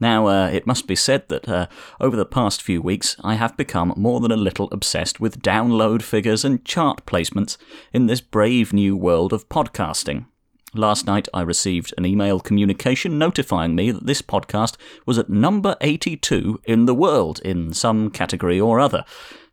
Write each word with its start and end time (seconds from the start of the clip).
Now, 0.00 0.28
uh, 0.28 0.48
it 0.48 0.66
must 0.66 0.86
be 0.86 0.94
said 0.94 1.28
that 1.28 1.48
uh, 1.48 1.66
over 2.00 2.16
the 2.16 2.24
past 2.24 2.62
few 2.62 2.80
weeks, 2.80 3.16
I 3.24 3.34
have 3.34 3.56
become 3.56 3.94
more 3.96 4.20
than 4.20 4.30
a 4.30 4.36
little 4.36 4.68
obsessed 4.70 5.18
with 5.20 5.42
download 5.42 6.02
figures 6.02 6.44
and 6.44 6.64
chart 6.64 7.04
placements 7.04 7.56
in 7.92 8.06
this 8.06 8.20
brave 8.20 8.72
new 8.72 8.96
world 8.96 9.32
of 9.32 9.48
podcasting. 9.48 10.26
Last 10.74 11.06
night, 11.06 11.28
I 11.32 11.40
received 11.40 11.94
an 11.96 12.04
email 12.04 12.40
communication 12.40 13.18
notifying 13.18 13.74
me 13.74 13.90
that 13.90 14.06
this 14.06 14.20
podcast 14.20 14.76
was 15.06 15.18
at 15.18 15.30
number 15.30 15.76
82 15.80 16.60
in 16.64 16.84
the 16.84 16.94
world 16.94 17.40
in 17.42 17.72
some 17.72 18.10
category 18.10 18.60
or 18.60 18.78
other, 18.78 19.04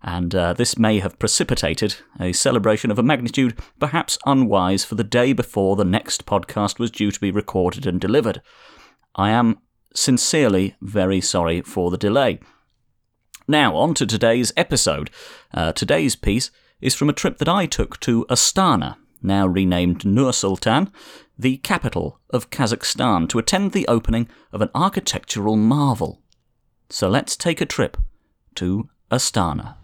and 0.04 0.36
uh, 0.36 0.54
this 0.54 0.78
may 0.78 1.00
have 1.00 1.18
precipitated 1.18 1.96
a 2.20 2.34
celebration 2.34 2.92
of 2.92 3.00
a 3.00 3.04
magnitude 3.04 3.58
perhaps 3.80 4.18
unwise 4.26 4.84
for 4.84 4.96
the 4.96 5.06
day 5.06 5.32
before 5.32 5.78
the 5.78 5.86
next 5.86 6.26
podcast 6.26 6.80
was 6.80 6.92
due 6.92 7.12
to 7.12 7.20
be 7.20 7.32
recorded 7.32 7.88
and 7.88 8.02
delivered. 8.02 8.42
I 9.16 9.30
am 9.30 9.60
sincerely 9.96 10.76
very 10.82 11.22
sorry 11.22 11.62
for 11.62 11.90
the 11.90 11.98
delay. 11.98 12.40
Now, 13.48 13.76
on 13.76 13.94
to 13.96 14.06
today's 14.06 14.52
episode. 14.58 15.10
Uh, 15.54 15.72
today's 15.72 16.16
piece 16.16 16.52
is 16.82 16.96
from 16.96 17.10
a 17.10 17.14
trip 17.14 17.38
that 17.38 17.50
I 17.50 17.66
took 17.66 18.00
to 18.02 18.26
Astana, 18.30 18.98
now 19.22 19.48
renamed 19.48 20.06
Nur 20.06 20.34
Sultan, 20.34 20.92
the 21.38 21.58
capital 21.58 22.20
of 22.30 22.50
Kazakhstan, 22.50 23.30
to 23.30 23.40
attend 23.40 23.72
the 23.72 23.88
opening 23.88 24.28
of 24.52 24.62
an 24.62 24.70
architectural 24.74 25.56
marvel. 25.56 26.22
So 26.90 27.10
let's 27.10 27.36
take 27.36 27.62
a 27.62 27.66
trip 27.66 27.98
to 28.56 28.90
Astana. 29.12 29.76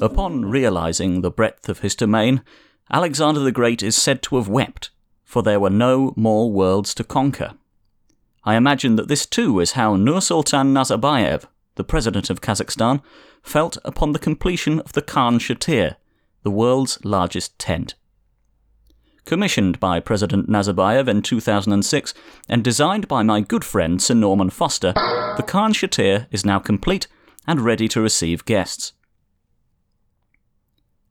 Upon 0.00 0.44
realizing 0.44 1.20
the 1.20 1.30
breadth 1.30 1.68
of 1.68 1.80
his 1.80 1.94
domain, 1.94 2.42
Alexander 2.90 3.40
the 3.40 3.52
Great 3.52 3.82
is 3.82 3.96
said 3.96 4.22
to 4.22 4.36
have 4.36 4.48
wept, 4.48 4.90
for 5.28 5.42
there 5.42 5.60
were 5.60 5.68
no 5.68 6.14
more 6.16 6.50
worlds 6.50 6.94
to 6.94 7.04
conquer. 7.04 7.52
I 8.44 8.54
imagine 8.54 8.96
that 8.96 9.08
this 9.08 9.26
too 9.26 9.60
is 9.60 9.72
how 9.72 9.94
Nursultan 9.94 10.72
Nazarbayev, 10.72 11.44
the 11.74 11.84
president 11.84 12.30
of 12.30 12.40
Kazakhstan, 12.40 13.02
felt 13.42 13.76
upon 13.84 14.12
the 14.12 14.18
completion 14.18 14.80
of 14.80 14.94
the 14.94 15.02
Khan 15.02 15.38
Shatyr, 15.38 15.96
the 16.44 16.50
world's 16.50 16.98
largest 17.04 17.58
tent. 17.58 17.94
Commissioned 19.26 19.78
by 19.78 20.00
President 20.00 20.48
Nazarbayev 20.48 21.08
in 21.08 21.20
2006 21.20 22.14
and 22.48 22.64
designed 22.64 23.06
by 23.06 23.22
my 23.22 23.42
good 23.42 23.66
friend 23.66 24.00
Sir 24.00 24.14
Norman 24.14 24.48
Foster, 24.48 24.94
the 25.36 25.44
Khan 25.46 25.74
Shatyr 25.74 26.26
is 26.30 26.46
now 26.46 26.58
complete 26.58 27.06
and 27.46 27.60
ready 27.60 27.86
to 27.88 28.00
receive 28.00 28.46
guests. 28.46 28.94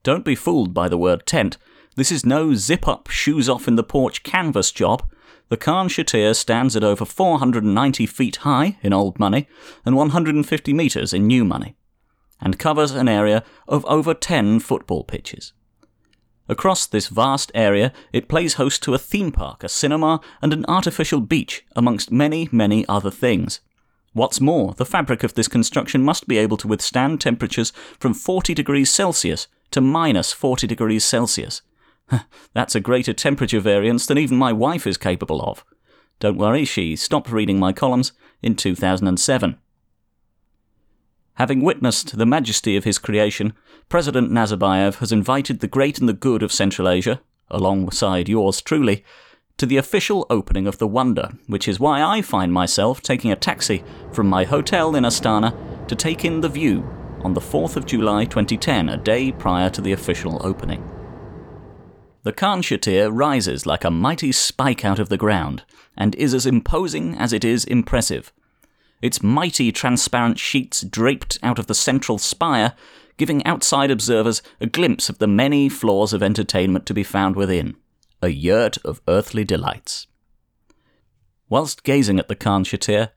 Don't 0.01 0.25
be 0.25 0.33
fooled 0.33 0.73
by 0.73 0.89
the 0.89 0.97
word 0.97 1.27
tent. 1.27 1.57
This 1.97 2.11
is 2.11 2.23
no 2.23 2.53
zip 2.53 2.87
up, 2.87 3.09
shoes 3.09 3.49
off 3.49 3.67
in 3.67 3.75
the 3.75 3.83
porch 3.83 4.21
canvas 4.21 4.71
job. 4.71 5.01
The 5.49 5.57
Khan 5.57 5.89
Shatyr 5.89 6.35
stands 6.35 6.75
at 6.75 6.83
over 6.83 7.05
490 7.05 8.05
feet 8.05 8.35
high 8.37 8.77
in 8.83 8.93
old 8.93 9.17
money 9.17 9.47
and 9.83 9.95
150 9.95 10.73
metres 10.73 11.11
in 11.11 11.25
new 11.25 11.43
money, 11.43 11.75
and 12.39 12.59
covers 12.59 12.91
an 12.91 13.07
area 13.07 13.43
of 13.67 13.83
over 13.87 14.13
10 14.13 14.59
football 14.59 15.05
pitches. 15.05 15.53
Across 16.47 16.85
this 16.85 17.07
vast 17.07 17.51
area, 17.55 17.91
it 18.13 18.29
plays 18.29 18.53
host 18.53 18.83
to 18.83 18.93
a 18.93 18.99
theme 18.99 19.31
park, 19.31 19.63
a 19.63 19.69
cinema, 19.69 20.21
and 20.39 20.53
an 20.53 20.65
artificial 20.67 21.19
beach, 21.19 21.65
amongst 21.75 22.11
many, 22.11 22.47
many 22.51 22.87
other 22.87 23.09
things. 23.09 23.59
What's 24.13 24.39
more, 24.39 24.75
the 24.75 24.85
fabric 24.85 25.23
of 25.23 25.33
this 25.33 25.47
construction 25.47 26.03
must 26.03 26.27
be 26.27 26.37
able 26.37 26.57
to 26.57 26.67
withstand 26.67 27.21
temperatures 27.21 27.73
from 27.99 28.13
40 28.13 28.53
degrees 28.53 28.91
Celsius 28.91 29.47
to 29.71 29.81
minus 29.81 30.31
40 30.31 30.67
degrees 30.67 31.03
Celsius. 31.03 31.63
That's 32.53 32.75
a 32.75 32.79
greater 32.79 33.13
temperature 33.13 33.59
variance 33.59 34.05
than 34.05 34.17
even 34.17 34.37
my 34.37 34.53
wife 34.53 34.87
is 34.87 34.97
capable 34.97 35.41
of. 35.41 35.65
Don't 36.19 36.37
worry, 36.37 36.65
she 36.65 36.95
stopped 36.95 37.31
reading 37.31 37.59
my 37.59 37.73
columns 37.73 38.11
in 38.41 38.55
2007. 38.55 39.57
Having 41.35 41.61
witnessed 41.61 42.17
the 42.17 42.25
majesty 42.25 42.75
of 42.75 42.83
his 42.83 42.97
creation, 42.97 43.53
President 43.89 44.31
Nazarbayev 44.31 44.95
has 44.95 45.11
invited 45.11 45.59
the 45.59 45.67
great 45.67 45.99
and 45.99 46.09
the 46.09 46.13
good 46.13 46.41
of 46.41 46.51
Central 46.51 46.89
Asia, 46.89 47.21
alongside 47.51 48.27
yours 48.27 48.61
truly, 48.61 49.05
to 49.57 49.67
the 49.67 49.77
official 49.77 50.25
opening 50.29 50.65
of 50.65 50.79
the 50.79 50.87
Wonder, 50.87 51.29
which 51.45 51.67
is 51.67 51.79
why 51.79 52.01
I 52.01 52.23
find 52.23 52.51
myself 52.51 53.01
taking 53.01 53.31
a 53.31 53.35
taxi 53.35 53.83
from 54.11 54.27
my 54.27 54.45
hotel 54.45 54.95
in 54.95 55.03
Astana 55.03 55.53
to 55.87 55.95
take 55.95 56.25
in 56.25 56.41
the 56.41 56.49
view 56.49 56.83
on 57.21 57.33
the 57.33 57.41
4th 57.41 57.75
of 57.75 57.85
July 57.85 58.25
2010, 58.25 58.89
a 58.89 58.97
day 58.97 59.31
prior 59.31 59.69
to 59.69 59.81
the 59.81 59.91
official 59.91 60.41
opening. 60.43 60.96
The 62.27 62.33
Khan 62.33 62.61
Shatyr 62.61 63.09
rises 63.09 63.65
like 63.65 63.85
a 63.85 63.89
mighty 63.89 64.33
spike 64.33 64.83
out 64.83 64.99
of 64.99 65.07
the 65.07 65.15
ground, 65.15 65.63
and 65.95 66.13
is 66.15 66.33
as 66.33 66.45
imposing 66.45 67.15
as 67.15 67.31
it 67.31 67.45
is 67.45 67.63
impressive. 67.63 68.33
Its 69.01 69.23
mighty 69.23 69.71
transparent 69.71 70.37
sheets 70.37 70.81
draped 70.81 71.39
out 71.41 71.57
of 71.57 71.67
the 71.67 71.73
central 71.73 72.17
spire, 72.17 72.73
giving 73.15 73.45
outside 73.45 73.89
observers 73.89 74.41
a 74.59 74.67
glimpse 74.67 75.07
of 75.07 75.19
the 75.19 75.27
many 75.27 75.69
floors 75.69 76.11
of 76.11 76.21
entertainment 76.21 76.85
to 76.87 76.93
be 76.93 77.01
found 77.01 77.37
within. 77.37 77.77
A 78.21 78.27
yurt 78.27 78.77
of 78.83 78.99
earthly 79.07 79.45
delights. 79.45 80.07
Whilst 81.47 81.85
gazing 81.85 82.19
at 82.19 82.27
the 82.27 82.35
Khan 82.35 82.65
Shatyr, 82.65 83.11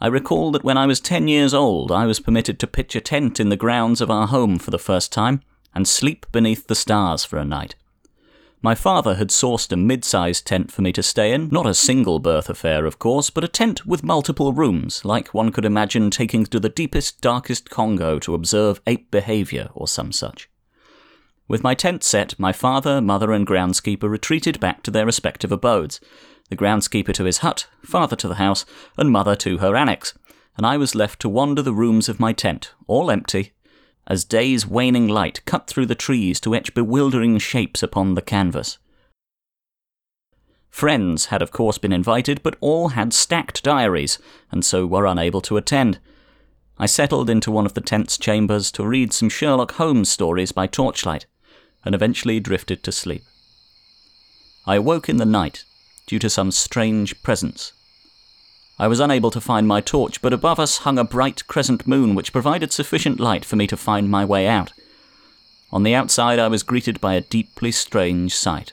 I 0.00 0.08
recall 0.08 0.50
that 0.50 0.64
when 0.64 0.76
I 0.76 0.86
was 0.86 0.98
10 0.98 1.28
years 1.28 1.54
old, 1.54 1.92
I 1.92 2.04
was 2.04 2.18
permitted 2.18 2.58
to 2.58 2.66
pitch 2.66 2.96
a 2.96 3.00
tent 3.00 3.38
in 3.38 3.48
the 3.48 3.54
grounds 3.54 4.00
of 4.00 4.10
our 4.10 4.26
home 4.26 4.58
for 4.58 4.72
the 4.72 4.76
first 4.76 5.12
time 5.12 5.40
and 5.72 5.86
sleep 5.86 6.26
beneath 6.32 6.66
the 6.66 6.74
stars 6.74 7.24
for 7.24 7.38
a 7.38 7.44
night. 7.44 7.76
My 8.66 8.74
father 8.74 9.14
had 9.14 9.28
sourced 9.28 9.70
a 9.70 9.76
mid 9.76 10.04
sized 10.04 10.44
tent 10.44 10.72
for 10.72 10.82
me 10.82 10.90
to 10.94 11.00
stay 11.00 11.32
in, 11.32 11.50
not 11.52 11.66
a 11.66 11.72
single 11.72 12.18
berth 12.18 12.50
affair, 12.50 12.84
of 12.84 12.98
course, 12.98 13.30
but 13.30 13.44
a 13.44 13.48
tent 13.62 13.86
with 13.86 14.02
multiple 14.02 14.52
rooms, 14.52 15.04
like 15.04 15.32
one 15.32 15.52
could 15.52 15.64
imagine 15.64 16.10
taking 16.10 16.44
to 16.46 16.58
the 16.58 16.68
deepest, 16.68 17.20
darkest 17.20 17.70
Congo 17.70 18.18
to 18.18 18.34
observe 18.34 18.80
ape 18.88 19.08
behaviour 19.12 19.68
or 19.72 19.86
some 19.86 20.10
such. 20.10 20.50
With 21.46 21.62
my 21.62 21.74
tent 21.74 22.02
set, 22.02 22.36
my 22.40 22.50
father, 22.50 23.00
mother, 23.00 23.30
and 23.30 23.46
groundskeeper 23.46 24.10
retreated 24.10 24.58
back 24.58 24.82
to 24.82 24.90
their 24.90 25.06
respective 25.06 25.52
abodes, 25.52 26.00
the 26.50 26.56
groundskeeper 26.56 27.14
to 27.14 27.22
his 27.22 27.38
hut, 27.38 27.68
father 27.84 28.16
to 28.16 28.26
the 28.26 28.34
house, 28.34 28.66
and 28.98 29.12
mother 29.12 29.36
to 29.36 29.58
her 29.58 29.76
annex, 29.76 30.12
and 30.56 30.66
I 30.66 30.76
was 30.76 30.96
left 30.96 31.20
to 31.20 31.28
wander 31.28 31.62
the 31.62 31.72
rooms 31.72 32.08
of 32.08 32.18
my 32.18 32.32
tent, 32.32 32.72
all 32.88 33.12
empty, 33.12 33.52
as 34.06 34.24
day's 34.24 34.66
waning 34.66 35.08
light 35.08 35.44
cut 35.44 35.66
through 35.66 35.86
the 35.86 35.94
trees 35.94 36.40
to 36.40 36.54
etch 36.54 36.74
bewildering 36.74 37.38
shapes 37.38 37.82
upon 37.82 38.14
the 38.14 38.22
canvas. 38.22 38.78
Friends 40.70 41.26
had 41.26 41.40
of 41.40 41.50
course 41.50 41.78
been 41.78 41.92
invited, 41.92 42.42
but 42.42 42.56
all 42.60 42.88
had 42.88 43.12
stacked 43.14 43.62
diaries, 43.62 44.18
and 44.52 44.64
so 44.64 44.86
were 44.86 45.06
unable 45.06 45.40
to 45.40 45.56
attend. 45.56 45.98
I 46.78 46.84
settled 46.84 47.30
into 47.30 47.50
one 47.50 47.64
of 47.64 47.72
the 47.72 47.80
tent's 47.80 48.18
chambers 48.18 48.70
to 48.72 48.86
read 48.86 49.12
some 49.12 49.30
Sherlock 49.30 49.72
Holmes 49.72 50.10
stories 50.10 50.52
by 50.52 50.66
torchlight, 50.66 51.24
and 51.84 51.94
eventually 51.94 52.40
drifted 52.40 52.82
to 52.82 52.92
sleep. 52.92 53.22
I 54.66 54.76
awoke 54.76 55.08
in 55.08 55.16
the 55.16 55.24
night 55.24 55.64
due 56.06 56.18
to 56.18 56.28
some 56.28 56.50
strange 56.50 57.22
presence. 57.22 57.72
I 58.78 58.88
was 58.88 59.00
unable 59.00 59.30
to 59.30 59.40
find 59.40 59.66
my 59.66 59.80
torch, 59.80 60.20
but 60.20 60.34
above 60.34 60.60
us 60.60 60.78
hung 60.78 60.98
a 60.98 61.04
bright 61.04 61.46
crescent 61.46 61.86
moon 61.86 62.14
which 62.14 62.32
provided 62.32 62.72
sufficient 62.72 63.18
light 63.18 63.44
for 63.44 63.56
me 63.56 63.66
to 63.68 63.76
find 63.76 64.10
my 64.10 64.24
way 64.24 64.46
out. 64.46 64.72
On 65.72 65.82
the 65.82 65.94
outside, 65.94 66.38
I 66.38 66.48
was 66.48 66.62
greeted 66.62 67.00
by 67.00 67.14
a 67.14 67.22
deeply 67.22 67.72
strange 67.72 68.34
sight. 68.34 68.72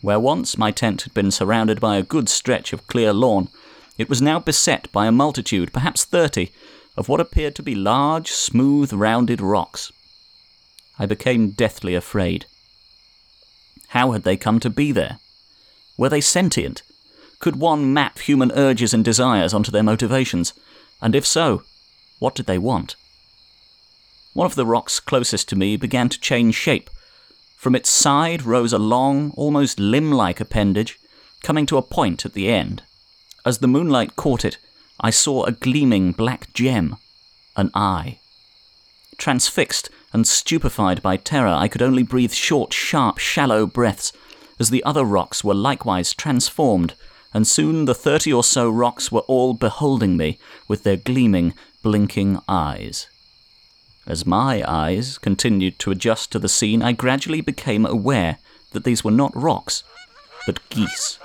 Where 0.00 0.18
once 0.18 0.58
my 0.58 0.70
tent 0.70 1.02
had 1.02 1.14
been 1.14 1.30
surrounded 1.30 1.80
by 1.80 1.96
a 1.96 2.02
good 2.02 2.28
stretch 2.28 2.72
of 2.72 2.86
clear 2.88 3.12
lawn, 3.12 3.48
it 3.96 4.08
was 4.08 4.20
now 4.20 4.40
beset 4.40 4.90
by 4.92 5.06
a 5.06 5.12
multitude, 5.12 5.72
perhaps 5.72 6.04
thirty, 6.04 6.52
of 6.96 7.08
what 7.08 7.20
appeared 7.20 7.54
to 7.54 7.62
be 7.62 7.74
large, 7.74 8.30
smooth, 8.30 8.92
rounded 8.92 9.40
rocks. 9.40 9.92
I 10.98 11.06
became 11.06 11.50
deathly 11.50 11.94
afraid. 11.94 12.46
How 13.88 14.12
had 14.12 14.24
they 14.24 14.36
come 14.36 14.58
to 14.60 14.70
be 14.70 14.90
there? 14.90 15.18
Were 15.96 16.08
they 16.08 16.20
sentient? 16.20 16.82
Could 17.40 17.56
one 17.56 17.92
map 17.92 18.20
human 18.20 18.52
urges 18.52 18.94
and 18.94 19.04
desires 19.04 19.52
onto 19.52 19.70
their 19.70 19.82
motivations? 19.82 20.52
And 21.02 21.14
if 21.14 21.26
so, 21.26 21.62
what 22.18 22.34
did 22.34 22.46
they 22.46 22.58
want? 22.58 22.96
One 24.32 24.46
of 24.46 24.54
the 24.54 24.66
rocks 24.66 25.00
closest 25.00 25.48
to 25.48 25.56
me 25.56 25.76
began 25.76 26.08
to 26.10 26.20
change 26.20 26.54
shape. 26.54 26.88
From 27.56 27.74
its 27.74 27.90
side 27.90 28.42
rose 28.42 28.72
a 28.72 28.78
long, 28.78 29.32
almost 29.36 29.80
limb 29.80 30.12
like 30.12 30.40
appendage, 30.40 30.98
coming 31.42 31.66
to 31.66 31.78
a 31.78 31.82
point 31.82 32.24
at 32.24 32.34
the 32.34 32.48
end. 32.48 32.82
As 33.44 33.58
the 33.58 33.66
moonlight 33.66 34.16
caught 34.16 34.44
it, 34.44 34.58
I 35.00 35.10
saw 35.10 35.44
a 35.44 35.52
gleaming 35.52 36.12
black 36.12 36.52
gem 36.52 36.96
an 37.56 37.70
eye. 37.74 38.18
Transfixed 39.18 39.90
and 40.12 40.26
stupefied 40.26 41.02
by 41.02 41.16
terror, 41.16 41.54
I 41.56 41.68
could 41.68 41.82
only 41.82 42.02
breathe 42.02 42.32
short, 42.32 42.72
sharp, 42.72 43.18
shallow 43.18 43.66
breaths, 43.66 44.12
as 44.58 44.70
the 44.70 44.84
other 44.84 45.04
rocks 45.04 45.44
were 45.44 45.54
likewise 45.54 46.14
transformed, 46.14 46.94
and 47.32 47.46
soon 47.46 47.84
the 47.84 47.94
thirty 47.94 48.32
or 48.32 48.44
so 48.44 48.68
rocks 48.68 49.12
were 49.12 49.20
all 49.20 49.54
beholding 49.54 50.16
me 50.16 50.38
with 50.68 50.82
their 50.82 50.96
gleaming, 50.96 51.54
blinking 51.82 52.38
eyes. 52.48 53.06
As 54.06 54.26
my 54.26 54.64
eyes 54.66 55.18
continued 55.18 55.78
to 55.80 55.90
adjust 55.90 56.32
to 56.32 56.38
the 56.38 56.48
scene, 56.48 56.82
I 56.82 56.92
gradually 56.92 57.40
became 57.40 57.86
aware 57.86 58.38
that 58.72 58.84
these 58.84 59.04
were 59.04 59.10
not 59.10 59.36
rocks, 59.36 59.84
but 60.46 60.68
geese. 60.70 61.18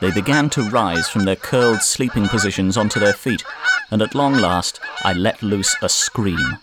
They 0.00 0.10
began 0.10 0.50
to 0.50 0.68
rise 0.68 1.08
from 1.08 1.24
their 1.24 1.36
curled 1.36 1.82
sleeping 1.82 2.28
positions 2.28 2.76
onto 2.76 2.98
their 2.98 3.12
feet, 3.12 3.44
and 3.90 4.02
at 4.02 4.14
long 4.14 4.34
last 4.34 4.80
I 5.02 5.12
let 5.12 5.42
loose 5.42 5.76
a 5.80 5.88
scream. 5.88 6.58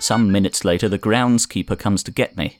Some 0.00 0.32
minutes 0.32 0.64
later, 0.64 0.88
the 0.88 0.98
groundskeeper 0.98 1.78
comes 1.78 2.02
to 2.02 2.10
get 2.10 2.36
me. 2.36 2.58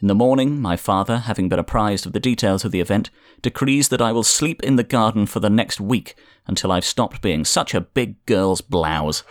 In 0.00 0.08
the 0.08 0.14
morning, 0.14 0.60
my 0.60 0.76
father, 0.76 1.18
having 1.18 1.48
been 1.48 1.58
apprised 1.58 2.04
of 2.04 2.12
the 2.12 2.20
details 2.20 2.64
of 2.64 2.72
the 2.72 2.80
event, 2.80 3.10
decrees 3.42 3.88
that 3.88 4.02
I 4.02 4.12
will 4.12 4.24
sleep 4.24 4.62
in 4.62 4.76
the 4.76 4.82
garden 4.82 5.24
for 5.24 5.40
the 5.40 5.48
next 5.48 5.80
week 5.80 6.16
until 6.46 6.72
I've 6.72 6.84
stopped 6.84 7.22
being 7.22 7.44
such 7.44 7.74
a 7.74 7.80
big 7.80 8.24
girl's 8.26 8.60
blouse. 8.60 9.22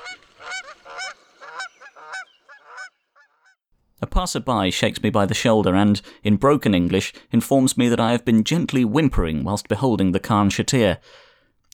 A 4.02 4.08
passer-by 4.08 4.70
shakes 4.70 5.02
me 5.02 5.10
by 5.10 5.26
the 5.26 5.34
shoulder 5.34 5.76
and, 5.76 6.02
in 6.24 6.38
broken 6.38 6.74
English, 6.74 7.14
informs 7.32 7.78
me 7.78 7.88
that 7.90 8.00
I 8.00 8.12
have 8.12 8.26
been 8.26 8.44
gently 8.44 8.84
whimpering 8.84 9.44
whilst 9.44 9.68
beholding 9.68 10.12
the 10.12 10.20
Khan 10.20 10.50
Shatyr. 10.50 10.98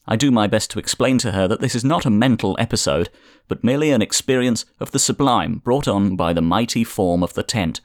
I 0.08 0.16
do 0.16 0.30
my 0.30 0.48
best 0.48 0.72
to 0.72 0.80
explain 0.80 1.20
to 1.20 1.32
her 1.32 1.48
that 1.48 1.60
this 1.60 1.74
is 1.76 1.84
not 1.84 2.06
a 2.06 2.12
mental 2.12 2.56
episode, 2.60 3.10
but 3.48 3.64
merely 3.64 3.92
an 3.92 4.02
experience 4.02 4.66
of 4.80 4.92
the 4.92 5.00
sublime 5.00 5.60
brought 5.60 5.88
on 5.88 6.16
by 6.16 6.34
the 6.34 6.42
mighty 6.42 6.84
form 6.84 7.24
of 7.24 7.34
the 7.34 7.44
tent. 7.44 7.82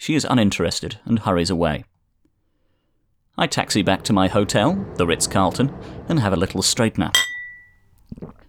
She 0.00 0.14
is 0.14 0.26
uninterested 0.30 0.98
and 1.04 1.18
hurries 1.18 1.50
away. 1.50 1.84
I 3.36 3.46
taxi 3.46 3.82
back 3.82 4.02
to 4.04 4.14
my 4.14 4.28
hotel, 4.28 4.82
the 4.96 5.06
Ritz 5.06 5.26
Carlton, 5.26 5.74
and 6.08 6.20
have 6.20 6.32
a 6.32 6.36
little 6.36 6.62
straightener. 6.62 7.14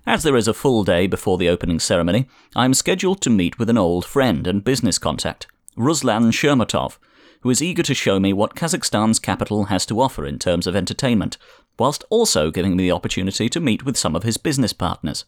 As 0.07 0.23
there 0.23 0.37
is 0.37 0.47
a 0.47 0.53
full 0.53 0.85
day 0.85 1.07
before 1.07 1.37
the 1.37 1.49
opening 1.49 1.81
ceremony, 1.81 2.29
I 2.55 2.63
am 2.63 2.73
scheduled 2.73 3.19
to 3.23 3.29
meet 3.29 3.59
with 3.59 3.69
an 3.69 3.77
old 3.77 4.05
friend 4.05 4.47
and 4.47 4.63
business 4.63 4.97
contact, 4.97 5.45
Ruslan 5.77 6.31
Shermatov, 6.31 6.97
who 7.41 7.49
is 7.49 7.61
eager 7.61 7.83
to 7.83 7.93
show 7.93 8.17
me 8.17 8.31
what 8.31 8.55
Kazakhstan's 8.55 9.19
capital 9.19 9.65
has 9.65 9.85
to 9.87 9.99
offer 9.99 10.25
in 10.25 10.39
terms 10.39 10.67
of 10.67 10.75
entertainment, 10.77 11.37
whilst 11.77 12.05
also 12.09 12.49
giving 12.49 12.77
me 12.77 12.83
the 12.85 12.93
opportunity 12.93 13.49
to 13.49 13.59
meet 13.59 13.83
with 13.83 13.97
some 13.97 14.15
of 14.15 14.23
his 14.23 14.37
business 14.37 14.71
partners. 14.71 15.25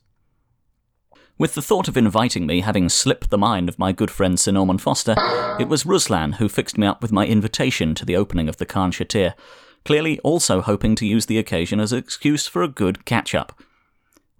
With 1.37 1.55
the 1.55 1.63
thought 1.63 1.87
of 1.87 1.97
inviting 1.97 2.45
me 2.45 2.61
having 2.61 2.89
slipped 2.89 3.31
the 3.31 3.39
mind 3.39 3.67
of 3.67 3.79
my 3.79 3.91
good 3.91 4.11
friend 4.11 4.39
Sir 4.39 4.51
Norman 4.51 4.77
Foster, 4.77 5.15
it 5.59 5.67
was 5.67 5.83
Ruslan 5.83 6.35
who 6.35 6.47
fixed 6.47 6.77
me 6.77 6.85
up 6.85 7.01
with 7.01 7.11
my 7.11 7.25
invitation 7.25 7.95
to 7.95 8.05
the 8.05 8.15
opening 8.15 8.47
of 8.47 8.57
the 8.57 8.67
Khan 8.67 8.91
Shatyr, 8.91 9.33
clearly 9.83 10.19
also 10.19 10.61
hoping 10.61 10.93
to 10.95 11.07
use 11.07 11.25
the 11.25 11.39
occasion 11.39 11.79
as 11.79 11.91
an 11.91 11.97
excuse 11.97 12.45
for 12.45 12.61
a 12.61 12.67
good 12.67 13.03
catch 13.05 13.33
up. 13.33 13.59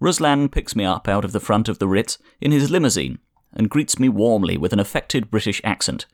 Ruslan 0.00 0.50
picks 0.50 0.76
me 0.76 0.84
up 0.84 1.08
out 1.08 1.24
of 1.24 1.32
the 1.32 1.40
front 1.40 1.68
of 1.68 1.80
the 1.80 1.88
Ritz 1.88 2.18
in 2.40 2.52
his 2.52 2.70
limousine 2.70 3.18
and 3.52 3.70
greets 3.70 3.98
me 3.98 4.08
warmly 4.08 4.56
with 4.56 4.72
an 4.72 4.80
affected 4.80 5.30
British 5.30 5.60
accent. 5.64 6.06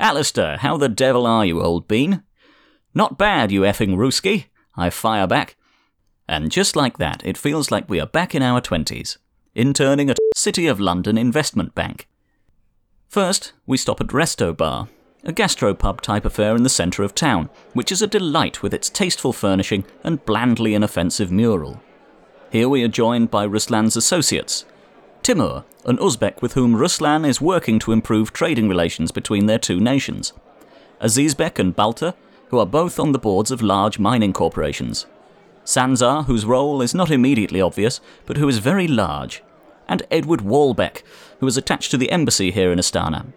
Alistair, 0.00 0.58
how 0.58 0.76
the 0.76 0.88
devil 0.88 1.26
are 1.26 1.46
you, 1.46 1.62
old 1.62 1.86
bean? 1.86 2.24
Not 2.92 3.18
bad, 3.18 3.52
you 3.52 3.60
effing 3.62 3.96
Ruski, 3.96 4.46
I 4.76 4.90
fire 4.90 5.28
back. 5.28 5.56
And 6.26 6.50
just 6.50 6.74
like 6.74 6.98
that, 6.98 7.24
it 7.24 7.38
feels 7.38 7.70
like 7.70 7.88
we 7.88 8.00
are 8.00 8.06
back 8.06 8.34
in 8.34 8.42
our 8.42 8.60
twenties, 8.60 9.18
interning 9.54 10.10
at 10.10 10.18
City 10.34 10.66
of 10.66 10.80
London 10.80 11.16
Investment 11.16 11.74
Bank. 11.74 12.08
First, 13.08 13.52
we 13.66 13.76
stop 13.76 14.00
at 14.00 14.08
Resto 14.08 14.56
Bar, 14.56 14.88
a 15.22 15.32
gastropub 15.32 16.00
type 16.00 16.24
affair 16.24 16.56
in 16.56 16.64
the 16.64 16.68
centre 16.68 17.04
of 17.04 17.14
town, 17.14 17.48
which 17.72 17.92
is 17.92 18.02
a 18.02 18.08
delight 18.08 18.62
with 18.62 18.74
its 18.74 18.90
tasteful 18.90 19.32
furnishing 19.32 19.84
and 20.02 20.24
blandly 20.24 20.74
inoffensive 20.74 21.30
mural. 21.30 21.80
Here 22.50 22.68
we 22.68 22.82
are 22.82 22.88
joined 22.88 23.30
by 23.30 23.46
Ruslan's 23.46 23.96
associates. 23.96 24.64
Timur, 25.22 25.64
an 25.84 25.98
Uzbek 25.98 26.42
with 26.42 26.54
whom 26.54 26.74
Ruslan 26.74 27.26
is 27.26 27.40
working 27.40 27.78
to 27.80 27.92
improve 27.92 28.32
trading 28.32 28.68
relations 28.68 29.12
between 29.12 29.46
their 29.46 29.58
two 29.58 29.78
nations. 29.78 30.32
Azizbek 31.00 31.60
and 31.60 31.76
Balta, 31.76 32.14
who 32.48 32.58
are 32.58 32.66
both 32.66 32.98
on 32.98 33.12
the 33.12 33.18
boards 33.18 33.50
of 33.50 33.62
large 33.62 33.98
mining 34.00 34.32
corporations. 34.32 35.06
Sanzar, 35.64 36.26
whose 36.26 36.44
role 36.44 36.82
is 36.82 36.94
not 36.94 37.10
immediately 37.10 37.60
obvious, 37.60 38.00
but 38.26 38.36
who 38.36 38.48
is 38.48 38.58
very 38.58 38.86
large. 38.86 39.42
And 39.88 40.02
Edward 40.10 40.40
Walbeck, 40.40 41.02
who 41.40 41.46
is 41.46 41.56
attached 41.56 41.90
to 41.90 41.96
the 41.96 42.10
embassy 42.10 42.50
here 42.50 42.72
in 42.72 42.78
Astana. 42.78 43.32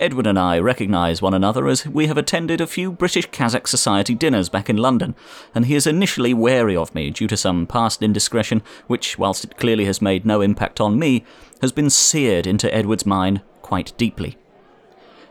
Edward 0.00 0.26
and 0.26 0.38
I 0.38 0.58
recognise 0.58 1.22
one 1.22 1.34
another 1.34 1.68
as 1.68 1.86
we 1.86 2.08
have 2.08 2.18
attended 2.18 2.60
a 2.60 2.66
few 2.66 2.90
British 2.90 3.28
Kazakh 3.30 3.68
Society 3.68 4.14
dinners 4.14 4.48
back 4.48 4.68
in 4.68 4.76
London, 4.76 5.14
and 5.54 5.66
he 5.66 5.74
is 5.74 5.86
initially 5.86 6.34
wary 6.34 6.76
of 6.76 6.94
me 6.94 7.10
due 7.10 7.28
to 7.28 7.36
some 7.36 7.66
past 7.66 8.02
indiscretion, 8.02 8.62
which, 8.88 9.18
whilst 9.18 9.44
it 9.44 9.56
clearly 9.56 9.84
has 9.84 10.02
made 10.02 10.26
no 10.26 10.40
impact 10.40 10.80
on 10.80 10.98
me, 10.98 11.24
has 11.60 11.70
been 11.70 11.90
seared 11.90 12.46
into 12.46 12.72
Edward's 12.74 13.06
mind 13.06 13.40
quite 13.62 13.96
deeply. 13.96 14.36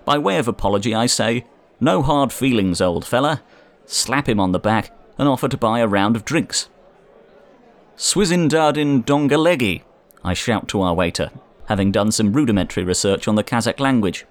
By 0.06 0.18
way 0.18 0.38
of 0.38 0.48
apology, 0.48 0.96
I 0.96 1.08
say, 1.08 1.46
No 1.80 2.02
hard 2.02 2.32
feelings, 2.32 2.80
old 2.82 3.06
fella. 3.06 3.42
Slap 3.86 4.30
him 4.30 4.40
on 4.40 4.54
the 4.54 4.60
back 4.60 4.92
and 5.18 5.28
offer 5.28 5.48
to 5.48 5.58
buy 5.58 5.80
a 5.80 5.88
round 5.88 6.16
of 6.16 6.26
drinks. 6.26 6.70
Swizindardin 7.98 9.06
Dongalegi, 9.06 9.84
I 10.24 10.34
shout 10.34 10.68
to 10.70 10.82
our 10.82 10.94
waiter, 10.94 11.32
having 11.68 11.92
done 11.92 12.12
some 12.12 12.34
rudimentary 12.34 12.84
research 12.84 13.28
on 13.28 13.36
the 13.36 13.44
Kazakh 13.44 13.80
language. 13.80 14.26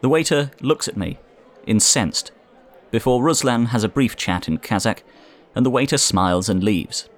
The 0.00 0.08
waiter 0.08 0.50
looks 0.60 0.86
at 0.88 0.96
me, 0.96 1.18
incensed, 1.66 2.30
before 2.90 3.22
Ruslan 3.22 3.68
has 3.68 3.84
a 3.84 3.88
brief 3.88 4.16
chat 4.16 4.48
in 4.48 4.58
Kazakh, 4.58 5.02
and 5.54 5.64
the 5.64 5.70
waiter 5.70 5.98
smiles 5.98 6.48
and 6.48 6.62
leaves. 6.62 7.08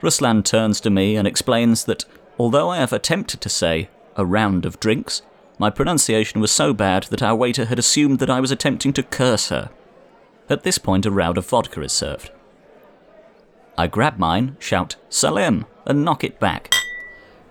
Ruslan 0.00 0.44
turns 0.44 0.80
to 0.80 0.90
me 0.90 1.16
and 1.16 1.26
explains 1.26 1.84
that 1.86 2.04
although 2.38 2.70
I 2.70 2.76
have 2.76 2.92
attempted 2.92 3.40
to 3.40 3.48
say 3.48 3.88
a 4.16 4.24
round 4.24 4.64
of 4.64 4.78
drinks, 4.80 5.22
my 5.58 5.70
pronunciation 5.70 6.40
was 6.40 6.52
so 6.52 6.72
bad 6.72 7.04
that 7.04 7.22
our 7.22 7.34
waiter 7.34 7.64
had 7.64 7.78
assumed 7.78 8.20
that 8.20 8.30
I 8.30 8.38
was 8.38 8.52
attempting 8.52 8.92
to 8.92 9.02
curse 9.02 9.48
her. 9.48 9.70
At 10.50 10.62
this 10.62 10.78
point, 10.78 11.04
a 11.04 11.10
round 11.10 11.36
of 11.36 11.46
vodka 11.46 11.82
is 11.82 11.92
served. 11.92 12.30
I 13.76 13.86
grab 13.86 14.18
mine, 14.18 14.56
shout 14.58 14.96
Salim, 15.08 15.66
and 15.86 16.04
knock 16.04 16.24
it 16.24 16.40
back. 16.40 16.74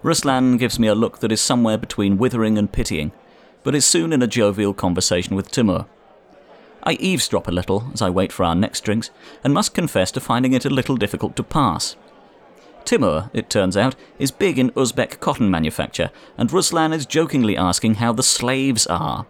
Ruslan 0.03 0.57
gives 0.57 0.79
me 0.79 0.87
a 0.87 0.95
look 0.95 1.19
that 1.19 1.31
is 1.31 1.41
somewhere 1.41 1.77
between 1.77 2.17
withering 2.17 2.57
and 2.57 2.71
pitying, 2.71 3.11
but 3.63 3.75
is 3.75 3.85
soon 3.85 4.13
in 4.13 4.21
a 4.21 4.27
jovial 4.27 4.73
conversation 4.73 5.35
with 5.35 5.51
Timur. 5.51 5.85
I 6.83 6.93
eavesdrop 6.93 7.47
a 7.47 7.51
little 7.51 7.89
as 7.93 8.01
I 8.01 8.09
wait 8.09 8.31
for 8.31 8.43
our 8.43 8.55
next 8.55 8.81
drinks, 8.81 9.09
and 9.43 9.53
must 9.53 9.73
confess 9.73 10.11
to 10.11 10.19
finding 10.19 10.53
it 10.53 10.65
a 10.65 10.69
little 10.69 10.97
difficult 10.97 11.35
to 11.35 11.43
pass. 11.43 11.95
Timur, 12.85 13.29
it 13.33 13.49
turns 13.49 13.75
out, 13.75 13.95
is 14.17 14.31
big 14.31 14.57
in 14.57 14.71
Uzbek 14.71 15.19
cotton 15.19 15.51
manufacture, 15.51 16.09
and 16.37 16.49
Ruslan 16.49 16.93
is 16.93 17.05
jokingly 17.05 17.57
asking 17.57 17.95
how 17.95 18.13
the 18.13 18.23
slaves 18.23 18.87
are. 18.87 19.25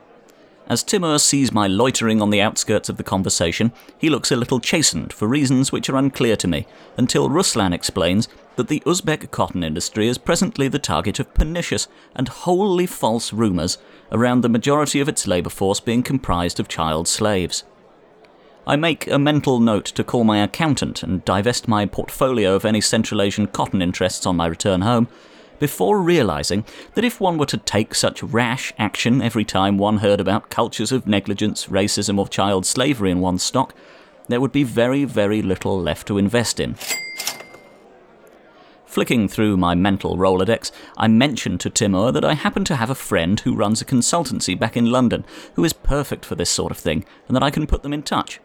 As 0.70 0.84
Timur 0.84 1.18
sees 1.18 1.54
my 1.54 1.66
loitering 1.66 2.22
on 2.22 2.30
the 2.30 2.42
outskirts 2.42 2.90
of 2.90 2.98
the 2.98 3.04
conversation, 3.04 3.72
he 3.98 4.10
looks 4.10 4.32
a 4.32 4.36
little 4.36 4.60
chastened 4.60 5.14
for 5.14 5.26
reasons 5.26 5.72
which 5.72 5.90
are 5.90 5.96
unclear 5.96 6.36
to 6.36 6.48
me, 6.48 6.68
until 6.98 7.30
Ruslan 7.30 7.74
explains 7.74 8.28
that 8.58 8.68
the 8.68 8.82
Uzbek 8.86 9.32
cotton 9.32 9.64
industry 9.64 10.10
is 10.10 10.18
presently 10.18 10.68
the 10.68 10.78
target 10.78 11.20
of 11.20 11.34
pernicious 11.34 11.88
and 12.16 12.28
wholly 12.28 12.86
false 12.86 13.32
rumours 13.32 13.78
around 14.12 14.42
the 14.42 14.50
majority 14.50 15.00
of 15.00 15.08
its 15.08 15.26
labour 15.26 15.50
force 15.50 15.80
being 15.80 16.04
comprised 16.04 16.60
of 16.60 16.68
child 16.68 17.08
slaves. 17.08 17.64
I 18.66 18.76
make 18.76 19.08
a 19.08 19.18
mental 19.18 19.62
note 19.62 19.86
to 19.86 20.04
call 20.04 20.26
my 20.26 20.40
accountant 20.40 21.02
and 21.02 21.24
divest 21.24 21.70
my 21.70 21.86
portfolio 21.86 22.54
of 22.56 22.66
any 22.66 22.82
Central 22.82 23.22
Asian 23.22 23.48
cotton 23.48 23.82
interests 23.82 24.26
on 24.26 24.36
my 24.36 24.48
return 24.48 24.82
home, 24.82 25.08
before 25.60 26.00
realizing 26.00 26.66
that 26.96 27.04
if 27.04 27.20
one 27.20 27.38
were 27.38 27.46
to 27.48 27.58
take 27.58 27.96
such 27.96 28.24
rash 28.24 28.74
action 28.78 29.22
every 29.22 29.46
time 29.46 29.78
one 29.78 29.98
heard 29.98 30.20
about 30.20 30.50
cultures 30.50 30.92
of 30.92 31.08
negligence, 31.08 31.68
racism, 31.68 32.18
or 32.20 32.28
child 32.28 32.66
slavery 32.66 33.12
in 33.12 33.20
one's 33.20 33.44
stock, 33.44 33.74
there 34.28 34.42
would 34.42 34.52
be 34.52 34.64
very, 34.64 35.06
very 35.06 35.42
little 35.42 35.80
left 35.80 36.08
to 36.08 36.18
invest 36.18 36.60
in. 36.60 36.76
Flicking 38.86 39.28
through 39.28 39.58
my 39.58 39.76
mental 39.76 40.18
Rolodex, 40.18 40.72
I 40.98 41.08
mentioned 41.08 41.60
to 41.62 41.70
Timur 41.70 42.12
that 42.12 42.26
I 42.26 42.34
happen 42.34 42.64
to 42.66 42.76
have 42.76 42.90
a 42.90 42.96
friend 42.96 43.40
who 43.40 43.56
runs 43.56 43.82
a 43.82 43.86
consultancy 43.86 44.58
back 44.58 44.76
in 44.76 44.92
London 44.92 45.24
who 45.54 45.64
is 45.64 45.74
perfect 45.74 46.26
for 46.26 46.36
this 46.36 46.50
sort 46.50 46.72
of 46.72 46.78
thing, 46.78 47.06
and 47.28 47.36
that 47.36 47.44
I 47.44 47.52
can 47.52 47.68
put 47.68 47.84
them 47.84 47.94
in 47.94 48.02
touch. 48.02 48.40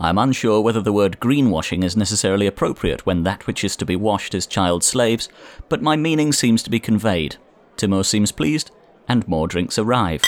I 0.00 0.08
am 0.08 0.16
unsure 0.16 0.62
whether 0.62 0.80
the 0.80 0.94
word 0.94 1.20
greenwashing 1.20 1.84
is 1.84 1.94
necessarily 1.94 2.46
appropriate 2.46 3.04
when 3.04 3.22
that 3.24 3.46
which 3.46 3.62
is 3.62 3.76
to 3.76 3.84
be 3.84 3.96
washed 3.96 4.34
is 4.34 4.46
child 4.46 4.82
slaves, 4.82 5.28
but 5.68 5.82
my 5.82 5.94
meaning 5.94 6.32
seems 6.32 6.62
to 6.62 6.70
be 6.70 6.80
conveyed. 6.80 7.36
Timur 7.76 8.02
seems 8.02 8.32
pleased, 8.32 8.70
and 9.06 9.28
more 9.28 9.46
drinks 9.46 9.78
arrive. 9.78 10.22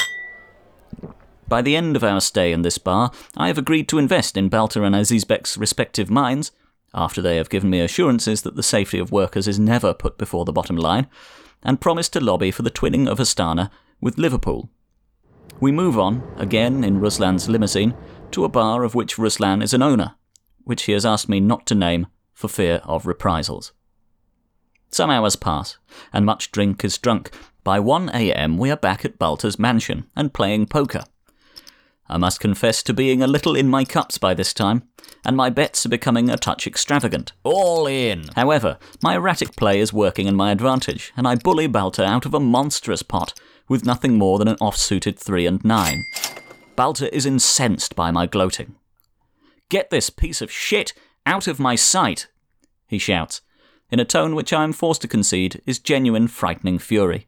By 1.48 1.62
the 1.62 1.74
end 1.74 1.96
of 1.96 2.04
our 2.04 2.20
stay 2.20 2.52
in 2.52 2.60
this 2.60 2.76
bar, 2.76 3.12
I 3.34 3.46
have 3.46 3.56
agreed 3.56 3.88
to 3.88 3.98
invest 3.98 4.36
in 4.36 4.50
Balta 4.50 4.82
and 4.82 4.94
Azizbek's 4.94 5.56
respective 5.56 6.10
mines, 6.10 6.52
after 6.92 7.22
they 7.22 7.36
have 7.36 7.48
given 7.48 7.70
me 7.70 7.80
assurances 7.80 8.42
that 8.42 8.56
the 8.56 8.62
safety 8.62 8.98
of 8.98 9.10
workers 9.10 9.48
is 9.48 9.58
never 9.58 9.94
put 9.94 10.18
before 10.18 10.44
the 10.44 10.52
bottom 10.52 10.76
line, 10.76 11.06
and 11.62 11.80
promised 11.80 12.12
to 12.12 12.20
lobby 12.20 12.50
for 12.50 12.60
the 12.60 12.70
twinning 12.70 13.08
of 13.08 13.18
Astana 13.18 13.70
with 14.02 14.18
Liverpool. 14.18 14.68
We 15.60 15.72
move 15.72 15.98
on, 15.98 16.22
again 16.36 16.84
in 16.84 17.00
Ruslan's 17.00 17.48
limousine, 17.48 17.94
to 18.32 18.44
a 18.44 18.48
bar 18.48 18.84
of 18.84 18.94
which 18.94 19.16
Ruslan 19.16 19.62
is 19.62 19.74
an 19.74 19.82
owner, 19.82 20.14
which 20.64 20.84
he 20.84 20.92
has 20.92 21.06
asked 21.06 21.28
me 21.28 21.40
not 21.40 21.66
to 21.66 21.74
name 21.74 22.06
for 22.34 22.48
fear 22.48 22.80
of 22.84 23.06
reprisals. 23.06 23.72
Some 24.90 25.10
hours 25.10 25.36
pass, 25.36 25.78
and 26.12 26.26
much 26.26 26.52
drink 26.52 26.84
is 26.84 26.98
drunk. 26.98 27.30
By 27.64 27.80
1 27.80 28.10
a.m., 28.12 28.58
we 28.58 28.70
are 28.70 28.76
back 28.76 29.04
at 29.04 29.18
Balta's 29.18 29.58
mansion 29.58 30.04
and 30.14 30.34
playing 30.34 30.66
poker. 30.66 31.04
I 32.08 32.18
must 32.18 32.40
confess 32.40 32.82
to 32.82 32.92
being 32.92 33.22
a 33.22 33.26
little 33.26 33.56
in 33.56 33.70
my 33.70 33.84
cups 33.86 34.18
by 34.18 34.34
this 34.34 34.52
time, 34.52 34.82
and 35.24 35.36
my 35.36 35.48
bets 35.48 35.86
are 35.86 35.88
becoming 35.90 36.28
a 36.28 36.36
touch 36.36 36.66
extravagant. 36.66 37.32
All 37.42 37.86
in! 37.86 38.24
However, 38.36 38.78
my 39.02 39.14
erratic 39.14 39.56
play 39.56 39.78
is 39.80 39.94
working 39.94 40.26
in 40.26 40.36
my 40.36 40.50
advantage, 40.50 41.12
and 41.16 41.26
I 41.26 41.36
bully 41.36 41.68
Balta 41.68 42.04
out 42.04 42.26
of 42.26 42.34
a 42.34 42.40
monstrous 42.40 43.02
pot 43.02 43.32
with 43.68 43.86
nothing 43.86 44.18
more 44.18 44.38
than 44.38 44.48
an 44.48 44.58
off-suited 44.60 45.18
3 45.18 45.46
and 45.46 45.64
9. 45.64 46.04
Balta 46.76 47.14
is 47.14 47.26
incensed 47.26 47.94
by 47.94 48.10
my 48.10 48.26
gloating. 48.26 48.76
Get 49.68 49.90
this 49.90 50.10
piece 50.10 50.40
of 50.40 50.50
shit 50.50 50.92
out 51.26 51.46
of 51.46 51.60
my 51.60 51.74
sight, 51.74 52.28
he 52.86 52.98
shouts, 52.98 53.40
in 53.90 54.00
a 54.00 54.04
tone 54.04 54.34
which 54.34 54.52
I 54.52 54.64
am 54.64 54.72
forced 54.72 55.02
to 55.02 55.08
concede 55.08 55.60
is 55.66 55.78
genuine 55.78 56.28
frightening 56.28 56.78
fury. 56.78 57.26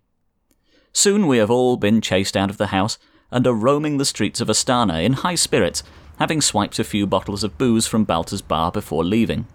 Soon 0.93 1.27
we 1.27 1.39
have 1.39 1.51
all 1.51 1.77
been 1.77 2.01
chased 2.01 2.37
out 2.37 2.51
of 2.51 2.57
the 2.57 2.69
house 2.69 2.99
and 3.31 3.47
are 3.47 3.55
roaming 3.55 3.99
the 3.99 4.05
streets 4.05 4.41
of 4.41 4.49
Astana 4.49 5.05
in 5.05 5.15
high 5.15 5.35
spirits, 5.35 5.83
having 6.19 6.41
swiped 6.41 6.79
a 6.79 6.85
few 6.85 7.07
bottles 7.07 7.43
of 7.43 7.59
booze 7.59 7.87
from 7.87 8.05
Balta's 8.05 8.43
bar 8.43 8.71
before 8.71 9.05
leaving. 9.05 9.47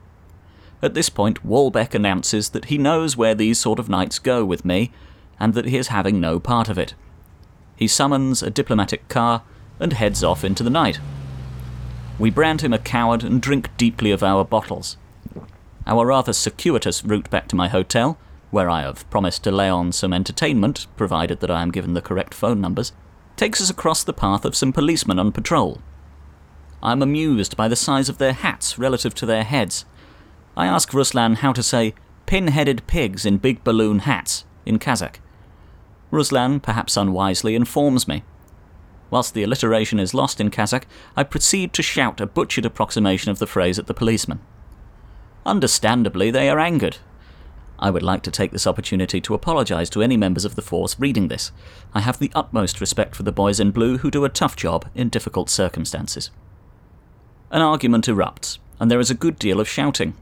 At 0.81 0.93
this 0.93 1.09
point, 1.09 1.45
Walbeck 1.45 1.93
announces 1.93 2.49
that 2.49 2.65
he 2.65 2.77
knows 2.77 3.17
where 3.17 3.35
these 3.35 3.59
sort 3.59 3.79
of 3.79 3.89
nights 3.89 4.19
go 4.19 4.45
with 4.45 4.65
me, 4.65 4.91
and 5.39 5.53
that 5.53 5.65
he 5.65 5.77
is 5.77 5.87
having 5.87 6.19
no 6.19 6.39
part 6.39 6.69
of 6.69 6.77
it. 6.77 6.93
He 7.75 7.87
summons 7.87 8.43
a 8.43 8.49
diplomatic 8.49 9.07
car 9.07 9.43
and 9.79 9.93
heads 9.93 10.23
off 10.23 10.43
into 10.43 10.63
the 10.63 10.69
night. 10.69 10.99
We 12.17 12.29
brand 12.29 12.61
him 12.61 12.73
a 12.73 12.79
coward 12.79 13.23
and 13.23 13.41
drink 13.41 13.69
deeply 13.77 14.11
of 14.11 14.23
our 14.23 14.43
bottles. 14.43 14.97
Our 15.87 16.05
rather 16.05 16.33
circuitous 16.33 17.03
route 17.03 17.29
back 17.29 17.47
to 17.47 17.55
my 17.55 17.69
hotel, 17.69 18.17
where 18.51 18.69
I 18.69 18.81
have 18.81 19.09
promised 19.09 19.43
to 19.45 19.51
lay 19.51 19.69
on 19.69 19.91
some 19.91 20.13
entertainment, 20.13 20.87
provided 20.97 21.39
that 21.39 21.51
I 21.51 21.61
am 21.61 21.71
given 21.71 21.93
the 21.93 22.01
correct 22.01 22.33
phone 22.33 22.59
numbers, 22.59 22.91
takes 23.37 23.61
us 23.61 23.69
across 23.69 24.03
the 24.03 24.13
path 24.13 24.43
of 24.43 24.55
some 24.55 24.73
policemen 24.73 25.17
on 25.17 25.31
patrol. 25.31 25.81
I 26.83 26.91
am 26.91 27.01
amused 27.01 27.55
by 27.55 27.67
the 27.67 27.75
size 27.75 28.09
of 28.09 28.17
their 28.17 28.33
hats 28.33 28.77
relative 28.77 29.15
to 29.15 29.25
their 29.25 29.43
heads. 29.43 29.85
I 30.57 30.65
ask 30.65 30.91
Ruslan 30.91 31.37
how 31.37 31.53
to 31.53 31.63
say 31.63 31.93
pin 32.25 32.49
headed 32.49 32.85
pigs 32.85 33.25
in 33.25 33.37
big 33.37 33.63
balloon 33.63 33.99
hats 33.99 34.45
in 34.65 34.77
Kazakh. 34.77 35.15
Ruslan, 36.11 36.61
perhaps 36.61 36.97
unwisely, 36.97 37.55
informs 37.55 38.07
me 38.07 38.23
Whilst 39.09 39.33
the 39.33 39.43
alliteration 39.43 39.99
is 39.99 40.13
lost 40.13 40.39
in 40.39 40.51
Kazakh, 40.51 40.83
I 41.15 41.23
proceed 41.23 41.73
to 41.73 41.83
shout 41.83 42.21
a 42.21 42.27
butchered 42.27 42.65
approximation 42.65 43.31
of 43.31 43.39
the 43.39 43.47
phrase 43.47 43.79
at 43.79 43.87
the 43.87 43.93
policeman. 43.93 44.39
Understandably, 45.45 46.29
they 46.31 46.49
are 46.49 46.59
angered. 46.59 46.97
I 47.79 47.89
would 47.89 48.03
like 48.03 48.23
to 48.23 48.31
take 48.31 48.51
this 48.51 48.67
opportunity 48.67 49.21
to 49.21 49.33
apologise 49.33 49.89
to 49.91 50.01
any 50.01 50.17
members 50.17 50.45
of 50.45 50.55
the 50.55 50.61
force 50.61 50.99
reading 50.99 51.29
this. 51.29 51.51
I 51.93 52.01
have 52.01 52.19
the 52.19 52.31
utmost 52.35 52.81
respect 52.81 53.15
for 53.15 53.23
the 53.23 53.31
boys 53.31 53.59
in 53.59 53.71
blue 53.71 53.99
who 53.99 54.11
do 54.11 54.25
a 54.25 54.29
tough 54.29 54.55
job 54.55 54.87
in 54.93 55.09
difficult 55.09 55.49
circumstances. 55.49 56.29
An 57.51 57.61
argument 57.61 58.05
erupts, 58.05 58.59
and 58.79 58.91
there 58.91 58.99
is 58.99 59.09
a 59.09 59.15
good 59.15 59.39
deal 59.39 59.59
of 59.59 59.67
shouting. 59.67 60.13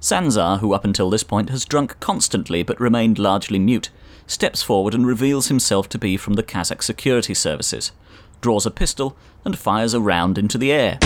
Sanzar, 0.00 0.58
who 0.58 0.74
up 0.74 0.84
until 0.84 1.08
this 1.08 1.22
point 1.22 1.50
has 1.50 1.64
drunk 1.64 1.98
constantly 2.00 2.64
but 2.64 2.80
remained 2.80 3.18
largely 3.18 3.60
mute, 3.60 3.90
steps 4.26 4.62
forward 4.62 4.94
and 4.94 5.06
reveals 5.06 5.48
himself 5.48 5.88
to 5.90 5.98
be 5.98 6.16
from 6.16 6.34
the 6.34 6.42
Kazakh 6.42 6.82
security 6.82 7.34
services, 7.34 7.92
draws 8.40 8.66
a 8.66 8.70
pistol, 8.70 9.16
and 9.44 9.58
fires 9.58 9.94
a 9.94 10.00
round 10.00 10.38
into 10.38 10.58
the 10.58 10.72
air. 10.72 10.98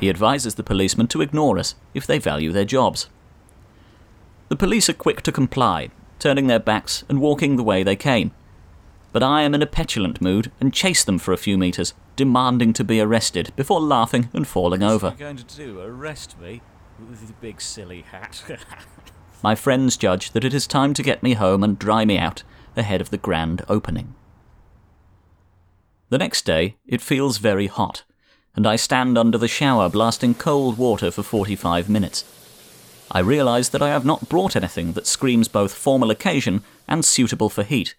He 0.00 0.08
advises 0.08 0.54
the 0.54 0.62
policemen 0.62 1.08
to 1.08 1.20
ignore 1.20 1.58
us 1.58 1.74
if 1.94 2.06
they 2.06 2.18
value 2.18 2.52
their 2.52 2.64
jobs. 2.64 3.08
The 4.48 4.56
police 4.56 4.88
are 4.88 4.94
quick 4.94 5.22
to 5.22 5.32
comply, 5.32 5.90
turning 6.18 6.46
their 6.46 6.58
backs 6.58 7.04
and 7.08 7.20
walking 7.20 7.56
the 7.56 7.62
way 7.62 7.82
they 7.82 7.96
came. 7.96 8.32
But 9.12 9.22
I 9.22 9.42
am 9.42 9.54
in 9.54 9.62
a 9.62 9.66
petulant 9.66 10.20
mood 10.20 10.50
and 10.60 10.72
chase 10.72 11.04
them 11.04 11.18
for 11.18 11.32
a 11.32 11.38
few 11.38 11.58
metres, 11.58 11.94
demanding 12.16 12.72
to 12.74 12.84
be 12.84 13.00
arrested 13.00 13.52
before 13.56 13.80
laughing 13.80 14.28
and 14.32 14.46
falling 14.46 14.82
over. 14.82 15.08
What 15.08 15.14
are 15.14 15.18
you 15.18 15.24
going 15.24 15.36
to 15.36 15.56
do? 15.56 15.80
Arrest 15.80 16.40
me? 16.40 16.62
With 16.98 17.26
the 17.26 17.32
big 17.34 17.60
silly 17.60 18.02
hat. 18.02 18.42
My 19.42 19.54
friends 19.54 19.96
judge 19.96 20.32
that 20.32 20.44
it 20.44 20.52
is 20.52 20.66
time 20.66 20.92
to 20.94 21.02
get 21.02 21.22
me 21.22 21.34
home 21.34 21.62
and 21.62 21.78
dry 21.78 22.04
me 22.04 22.18
out 22.18 22.42
ahead 22.76 23.00
of 23.00 23.10
the 23.10 23.18
grand 23.18 23.62
opening. 23.68 24.14
The 26.10 26.18
next 26.18 26.44
day, 26.44 26.76
it 26.86 27.00
feels 27.00 27.38
very 27.38 27.66
hot, 27.66 28.04
and 28.54 28.66
I 28.66 28.76
stand 28.76 29.16
under 29.16 29.38
the 29.38 29.48
shower 29.48 29.88
blasting 29.88 30.34
cold 30.34 30.76
water 30.76 31.10
for 31.10 31.22
45 31.22 31.88
minutes. 31.88 32.24
I 33.10 33.20
realise 33.20 33.68
that 33.70 33.82
I 33.82 33.88
have 33.88 34.04
not 34.04 34.28
brought 34.28 34.56
anything 34.56 34.92
that 34.92 35.06
screams 35.06 35.48
both 35.48 35.72
formal 35.72 36.10
occasion 36.10 36.62
and 36.86 37.04
suitable 37.04 37.48
for 37.48 37.62
heat. 37.62 37.94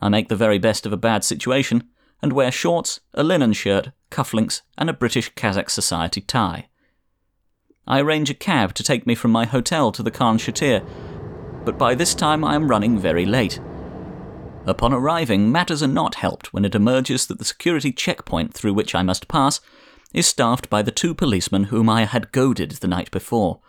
I 0.00 0.08
make 0.08 0.28
the 0.28 0.36
very 0.36 0.58
best 0.58 0.86
of 0.86 0.92
a 0.92 0.98
bad 0.98 1.24
situation 1.24 1.88
and 2.22 2.32
wear 2.32 2.52
shorts, 2.52 3.00
a 3.12 3.24
linen 3.24 3.52
shirt, 3.52 3.90
cufflinks, 4.10 4.62
and 4.78 4.88
a 4.88 4.94
British 4.94 5.32
Kazakh 5.34 5.70
society 5.70 6.20
tie. 6.20 6.68
I 7.86 8.00
arrange 8.00 8.30
a 8.30 8.34
cab 8.34 8.74
to 8.74 8.82
take 8.82 9.06
me 9.06 9.14
from 9.14 9.30
my 9.30 9.44
hotel 9.44 9.92
to 9.92 10.02
the 10.02 10.10
Khan 10.10 10.38
Shatyr, 10.38 10.86
but 11.64 11.78
by 11.78 11.94
this 11.94 12.14
time 12.14 12.44
I 12.44 12.54
am 12.54 12.68
running 12.68 12.98
very 12.98 13.26
late. 13.26 13.60
Upon 14.66 14.94
arriving, 14.94 15.52
matters 15.52 15.82
are 15.82 15.88
not 15.88 16.14
helped 16.16 16.52
when 16.52 16.64
it 16.64 16.74
emerges 16.74 17.26
that 17.26 17.38
the 17.38 17.44
security 17.44 17.92
checkpoint 17.92 18.54
through 18.54 18.72
which 18.72 18.94
I 18.94 19.02
must 19.02 19.28
pass 19.28 19.60
is 20.14 20.26
staffed 20.26 20.70
by 20.70 20.80
the 20.80 20.90
two 20.90 21.14
policemen 21.14 21.64
whom 21.64 21.90
I 21.90 22.04
had 22.04 22.32
goaded 22.32 22.70
the 22.72 22.88
night 22.88 23.10
before. 23.10 23.60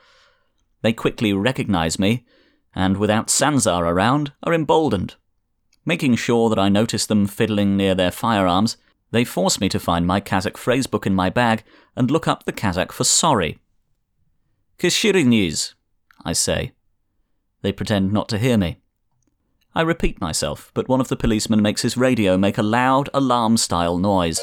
They 0.82 0.94
quickly 0.94 1.34
recognize 1.34 2.00
me, 2.00 2.26
and 2.74 2.98
without 2.98 3.28
Sanzar 3.28 3.84
around, 3.84 4.32
are 4.44 4.54
emboldened. 4.54 5.16
Making 5.86 6.16
sure 6.16 6.50
that 6.50 6.60
I 6.60 6.70
notice 6.70 7.06
them 7.06 7.28
fiddling 7.28 7.76
near 7.76 7.96
their 7.96 8.12
firearms, 8.12 8.78
they 9.12 9.26
force 9.26 9.60
me 9.60 9.68
to 9.70 9.80
find 9.80 10.08
my 10.08 10.22
Kazakh 10.22 10.54
phrasebook 10.54 11.06
in 11.06 11.16
my 11.16 11.30
bag 11.30 11.64
and 11.96 12.10
look 12.10 12.28
up 12.28 12.46
the 12.46 12.54
Kazakh 12.54 12.92
for 12.92 13.04
sorry. 13.04 13.60
Kishiriniz, 14.78 15.74
I 16.24 16.34
say. 16.34 16.74
They 17.62 17.72
pretend 17.72 18.12
not 18.12 18.28
to 18.30 18.38
hear 18.38 18.58
me. 18.58 18.78
I 19.74 19.82
repeat 19.82 20.22
myself, 20.22 20.72
but 20.74 20.88
one 20.88 21.02
of 21.02 21.08
the 21.08 21.16
policemen 21.16 21.62
makes 21.62 21.82
his 21.82 21.98
radio 21.98 22.38
make 22.38 22.58
a 22.58 22.64
loud 22.64 23.10
alarm 23.14 23.58
style 23.58 23.98
noise. 23.98 24.40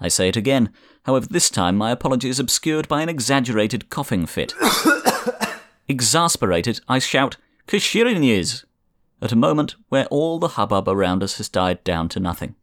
I 0.00 0.08
say 0.08 0.28
it 0.28 0.36
again, 0.36 0.72
however, 1.04 1.26
this 1.26 1.48
time 1.50 1.76
my 1.76 1.90
apology 1.90 2.28
is 2.28 2.40
obscured 2.40 2.88
by 2.88 3.02
an 3.02 3.08
exaggerated 3.08 3.90
coughing 3.90 4.26
fit. 4.26 4.54
Exasperated, 5.88 6.80
I 6.88 6.98
shout, 6.98 7.36
Kishiriniz! 7.66 8.64
at 9.22 9.32
a 9.32 9.36
moment 9.36 9.76
where 9.88 10.06
all 10.06 10.38
the 10.38 10.48
hubbub 10.48 10.88
around 10.88 11.22
us 11.22 11.38
has 11.38 11.48
died 11.48 11.82
down 11.84 12.08
to 12.10 12.20
nothing. 12.20 12.54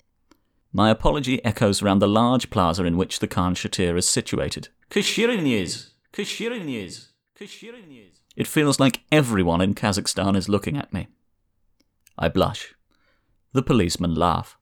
My 0.73 0.89
apology 0.89 1.43
echoes 1.43 1.81
around 1.81 1.99
the 1.99 2.07
large 2.07 2.49
plaza 2.49 2.85
in 2.85 2.95
which 2.95 3.19
the 3.19 3.27
Khan 3.27 3.55
Shatyr 3.55 3.97
is 3.97 4.07
situated. 4.07 4.69
Kashirinyes! 4.89 5.89
Kashirinyes! 6.13 7.07
Kashirinyes! 7.37 8.19
It 8.37 8.47
feels 8.47 8.79
like 8.79 9.01
everyone 9.11 9.59
in 9.59 9.75
Kazakhstan 9.75 10.37
is 10.37 10.47
looking 10.47 10.77
at 10.77 10.93
me. 10.93 11.09
I 12.17 12.29
blush. 12.29 12.73
The 13.51 13.61
policemen 13.61 14.15
laugh. 14.15 14.57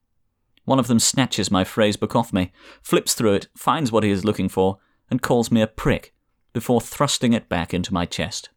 One 0.66 0.80
of 0.80 0.88
them 0.88 1.00
snatches 1.00 1.52
my 1.52 1.64
phrasebook 1.64 2.16
off 2.16 2.34
me, 2.34 2.52
flips 2.82 3.14
through 3.14 3.34
it, 3.34 3.48
finds 3.56 3.92
what 3.92 4.04
he 4.04 4.10
is 4.10 4.26
looking 4.26 4.50
for, 4.50 4.80
and 5.12 5.22
calls 5.22 5.52
me 5.52 5.62
a 5.62 5.68
prick, 5.68 6.14
before 6.54 6.82
thrusting 6.82 7.34
it 7.34 7.50
back 7.50 7.74
into 7.74 7.94
my 7.94 8.06
chest. 8.06 8.50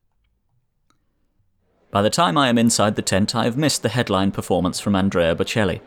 By 1.90 2.00
the 2.00 2.10
time 2.10 2.38
I 2.38 2.48
am 2.48 2.56
inside 2.56 2.96
the 2.96 3.02
tent, 3.02 3.34
I 3.34 3.44
have 3.44 3.58
missed 3.58 3.82
the 3.82 3.90
headline 3.90 4.30
performance 4.30 4.80
from 4.80 4.96
Andrea 4.96 5.34
Bocelli. 5.34 5.82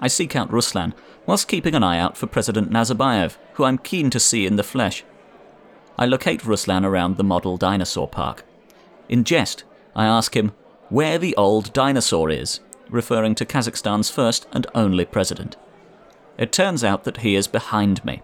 I 0.00 0.08
seek 0.08 0.36
out 0.36 0.50
Ruslan, 0.50 0.94
whilst 1.26 1.48
keeping 1.48 1.74
an 1.74 1.82
eye 1.82 1.98
out 1.98 2.16
for 2.16 2.26
President 2.26 2.70
Nazarbayev, 2.70 3.36
who 3.54 3.64
I'm 3.64 3.78
keen 3.78 4.10
to 4.10 4.20
see 4.20 4.46
in 4.46 4.56
the 4.56 4.62
flesh. 4.62 5.04
I 5.98 6.06
locate 6.06 6.42
Ruslan 6.42 6.84
around 6.84 7.16
the 7.16 7.24
model 7.24 7.56
dinosaur 7.56 8.06
park. 8.06 8.44
In 9.08 9.24
jest, 9.24 9.64
I 9.96 10.06
ask 10.06 10.36
him 10.36 10.52
where 10.88 11.18
the 11.18 11.34
old 11.36 11.72
dinosaur 11.72 12.30
is, 12.30 12.60
referring 12.88 13.34
to 13.34 13.44
Kazakhstan's 13.44 14.10
first 14.10 14.46
and 14.52 14.66
only 14.74 15.04
president. 15.04 15.56
It 16.38 16.52
turns 16.52 16.84
out 16.84 17.04
that 17.04 17.18
he 17.18 17.34
is 17.34 17.48
behind 17.48 18.04
me. 18.04 18.22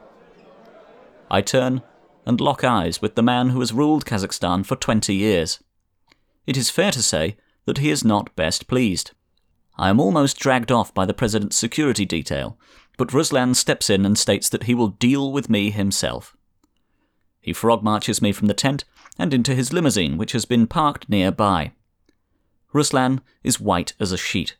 I 1.30 1.42
turn 1.42 1.82
and 2.24 2.40
lock 2.40 2.62
eyes 2.62 3.02
with 3.02 3.16
the 3.16 3.22
man 3.22 3.50
who 3.50 3.60
has 3.60 3.72
ruled 3.72 4.06
Kazakhstan 4.06 4.64
for 4.64 4.76
20 4.76 5.14
years. 5.14 5.58
It 6.46 6.56
is 6.56 6.70
fair 6.70 6.92
to 6.92 7.02
say 7.02 7.36
that 7.64 7.78
he 7.78 7.90
is 7.90 8.04
not 8.04 8.34
best 8.36 8.68
pleased. 8.68 9.10
I 9.76 9.90
am 9.90 9.98
almost 9.98 10.38
dragged 10.38 10.70
off 10.70 10.94
by 10.94 11.04
the 11.04 11.14
president's 11.14 11.56
security 11.56 12.04
detail, 12.04 12.56
but 12.96 13.08
Ruslan 13.08 13.56
steps 13.56 13.90
in 13.90 14.06
and 14.06 14.16
states 14.16 14.48
that 14.48 14.64
he 14.64 14.74
will 14.74 14.88
deal 14.88 15.32
with 15.32 15.50
me 15.50 15.70
himself. 15.70 16.36
He 17.40 17.52
frog 17.52 17.82
marches 17.82 18.22
me 18.22 18.32
from 18.32 18.46
the 18.46 18.54
tent 18.54 18.84
and 19.18 19.34
into 19.34 19.54
his 19.54 19.72
limousine, 19.72 20.16
which 20.16 20.32
has 20.32 20.44
been 20.44 20.66
parked 20.66 21.08
nearby. 21.08 21.72
Ruslan 22.72 23.20
is 23.42 23.60
white 23.60 23.94
as 23.98 24.12
a 24.12 24.16
sheet. 24.16 24.56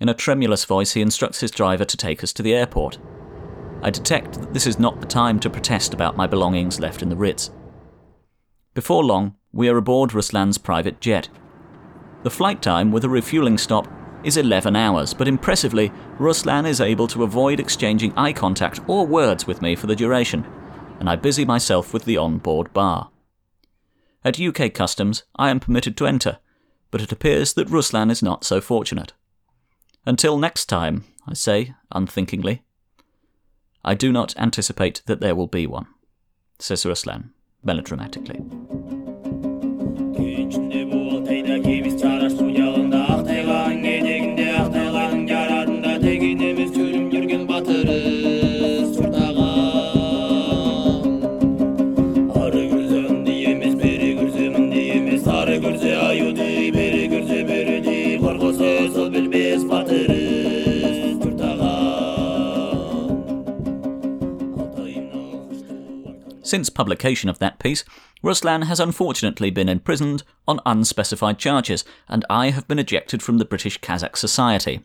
In 0.00 0.08
a 0.08 0.14
tremulous 0.14 0.64
voice, 0.64 0.92
he 0.92 1.00
instructs 1.00 1.40
his 1.40 1.50
driver 1.50 1.84
to 1.84 1.96
take 1.96 2.22
us 2.24 2.32
to 2.34 2.42
the 2.42 2.54
airport. 2.54 2.98
I 3.82 3.90
detect 3.90 4.40
that 4.40 4.52
this 4.52 4.66
is 4.66 4.78
not 4.78 5.00
the 5.00 5.06
time 5.06 5.38
to 5.40 5.50
protest 5.50 5.94
about 5.94 6.16
my 6.16 6.26
belongings 6.26 6.80
left 6.80 7.02
in 7.02 7.08
the 7.08 7.16
Ritz. 7.16 7.50
Before 8.74 9.04
long, 9.04 9.36
we 9.52 9.68
are 9.68 9.76
aboard 9.76 10.10
Ruslan's 10.10 10.58
private 10.58 11.00
jet. 11.00 11.28
The 12.22 12.30
flight 12.30 12.60
time 12.60 12.90
with 12.90 13.04
a 13.04 13.08
refueling 13.08 13.56
stop 13.56 13.88
is 14.26 14.36
11 14.36 14.74
hours, 14.74 15.14
but 15.14 15.28
impressively, 15.28 15.90
Ruslan 16.18 16.66
is 16.66 16.80
able 16.80 17.06
to 17.08 17.22
avoid 17.22 17.60
exchanging 17.60 18.12
eye 18.14 18.32
contact 18.32 18.80
or 18.88 19.06
words 19.06 19.46
with 19.46 19.62
me 19.62 19.76
for 19.76 19.86
the 19.86 19.94
duration, 19.94 20.44
and 20.98 21.08
I 21.08 21.14
busy 21.14 21.44
myself 21.44 21.94
with 21.94 22.04
the 22.04 22.16
on-board 22.16 22.72
bar. 22.72 23.10
At 24.24 24.40
UK 24.40 24.74
Customs, 24.74 25.22
I 25.36 25.50
am 25.50 25.60
permitted 25.60 25.96
to 25.98 26.06
enter, 26.06 26.38
but 26.90 27.00
it 27.00 27.12
appears 27.12 27.54
that 27.54 27.68
Ruslan 27.68 28.10
is 28.10 28.22
not 28.22 28.44
so 28.44 28.60
fortunate. 28.60 29.12
Until 30.04 30.38
next 30.38 30.66
time, 30.66 31.04
I 31.28 31.34
say, 31.34 31.74
unthinkingly. 31.92 32.64
I 33.84 33.94
do 33.94 34.10
not 34.10 34.36
anticipate 34.36 35.02
that 35.06 35.20
there 35.20 35.36
will 35.36 35.46
be 35.46 35.68
one, 35.68 35.86
says 36.58 36.84
Ruslan, 36.84 37.30
melodramatically. 37.62 38.40
Since 66.46 66.70
publication 66.70 67.28
of 67.28 67.40
that 67.40 67.58
piece, 67.58 67.82
Ruslan 68.22 68.66
has 68.66 68.78
unfortunately 68.78 69.50
been 69.50 69.68
imprisoned 69.68 70.22
on 70.46 70.60
unspecified 70.64 71.40
charges, 71.40 71.84
and 72.08 72.24
I 72.30 72.50
have 72.50 72.68
been 72.68 72.78
ejected 72.78 73.20
from 73.20 73.38
the 73.38 73.44
British 73.44 73.80
Kazakh 73.80 74.16
Society. 74.16 74.84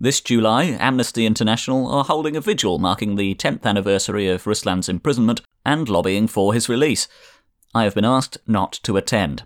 This 0.00 0.20
July, 0.20 0.64
Amnesty 0.80 1.24
International 1.24 1.86
are 1.86 2.02
holding 2.02 2.34
a 2.34 2.40
vigil 2.40 2.80
marking 2.80 3.14
the 3.14 3.36
10th 3.36 3.64
anniversary 3.64 4.28
of 4.28 4.42
Ruslan's 4.42 4.88
imprisonment 4.88 5.40
and 5.64 5.88
lobbying 5.88 6.26
for 6.26 6.52
his 6.52 6.68
release. 6.68 7.06
I 7.72 7.84
have 7.84 7.94
been 7.94 8.04
asked 8.04 8.38
not 8.48 8.72
to 8.82 8.96
attend. 8.96 9.44